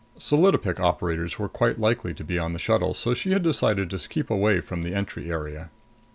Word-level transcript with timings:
Solidopic 0.17 0.79
operators 0.79 1.37
were 1.37 1.47
quite 1.47 1.77
likely 1.77 2.11
to 2.15 2.23
be 2.23 2.39
on 2.39 2.53
the 2.53 2.57
shuttle, 2.57 2.95
so 2.95 3.13
she 3.13 3.33
had 3.33 3.43
decided 3.43 3.91
to 3.91 4.09
keep 4.09 4.31
away 4.31 4.59
from 4.59 4.81
the 4.81 4.95
entry 4.95 5.29
area. 5.29 5.69